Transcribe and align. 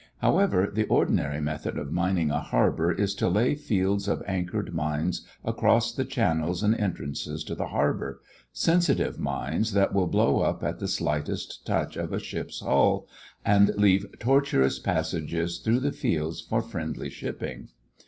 However, 0.17 0.67
the 0.73 0.85
ordinary 0.87 1.39
method 1.39 1.77
of 1.77 1.91
mining 1.91 2.31
a 2.31 2.39
harbor 2.39 2.91
is 2.91 3.13
to 3.13 3.29
lay 3.29 3.53
fields 3.53 4.07
of 4.07 4.23
anchored 4.25 4.73
mines 4.73 5.27
across 5.45 5.91
the 5.93 6.05
channels 6.05 6.63
and 6.63 6.73
entrances 6.73 7.43
to 7.43 7.53
the 7.53 7.67
harbor 7.67 8.19
sensitive 8.51 9.19
mines 9.19 9.73
that 9.73 9.93
will 9.93 10.07
blow 10.07 10.39
up 10.39 10.63
at 10.63 10.79
the 10.79 10.87
slightest 10.87 11.67
touch 11.67 11.97
of 11.97 12.13
a 12.13 12.19
ship's 12.19 12.61
hull 12.61 13.07
and 13.45 13.75
leave 13.77 14.07
tortuous 14.17 14.79
passages 14.79 15.59
through 15.59 15.81
the 15.81 15.91
fields 15.93 16.41
for 16.41 16.63
friendly 16.63 17.11
shipping. 17.11 17.69